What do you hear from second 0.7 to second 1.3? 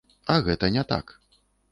не так.